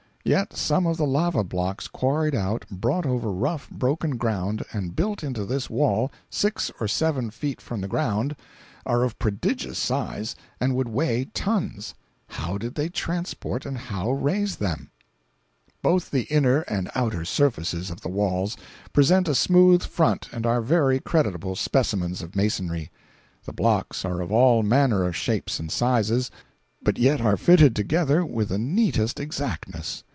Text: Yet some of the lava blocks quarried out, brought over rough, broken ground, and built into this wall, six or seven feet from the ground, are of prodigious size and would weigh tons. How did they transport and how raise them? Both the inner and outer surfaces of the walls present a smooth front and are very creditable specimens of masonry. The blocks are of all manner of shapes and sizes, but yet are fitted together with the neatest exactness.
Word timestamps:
Yet 0.23 0.55
some 0.55 0.85
of 0.85 0.97
the 0.97 1.07
lava 1.07 1.43
blocks 1.43 1.87
quarried 1.87 2.35
out, 2.35 2.65
brought 2.69 3.07
over 3.07 3.31
rough, 3.31 3.67
broken 3.71 4.17
ground, 4.17 4.63
and 4.71 4.95
built 4.95 5.23
into 5.23 5.45
this 5.45 5.67
wall, 5.67 6.11
six 6.29 6.71
or 6.79 6.87
seven 6.87 7.31
feet 7.31 7.59
from 7.59 7.81
the 7.81 7.87
ground, 7.87 8.35
are 8.85 9.03
of 9.03 9.17
prodigious 9.17 9.79
size 9.79 10.35
and 10.59 10.75
would 10.75 10.87
weigh 10.87 11.25
tons. 11.33 11.95
How 12.27 12.59
did 12.59 12.75
they 12.75 12.87
transport 12.87 13.65
and 13.65 13.75
how 13.75 14.11
raise 14.11 14.57
them? 14.57 14.91
Both 15.81 16.11
the 16.11 16.25
inner 16.29 16.61
and 16.61 16.91
outer 16.93 17.25
surfaces 17.25 17.89
of 17.89 18.01
the 18.01 18.07
walls 18.09 18.55
present 18.93 19.27
a 19.27 19.33
smooth 19.33 19.81
front 19.81 20.29
and 20.31 20.45
are 20.45 20.61
very 20.61 20.99
creditable 20.99 21.55
specimens 21.55 22.21
of 22.21 22.35
masonry. 22.35 22.91
The 23.45 23.53
blocks 23.53 24.05
are 24.05 24.21
of 24.21 24.31
all 24.31 24.61
manner 24.61 25.03
of 25.03 25.15
shapes 25.15 25.59
and 25.59 25.71
sizes, 25.71 26.29
but 26.83 26.99
yet 26.99 27.21
are 27.21 27.37
fitted 27.37 27.75
together 27.75 28.23
with 28.23 28.49
the 28.49 28.59
neatest 28.59 29.19
exactness. 29.19 30.03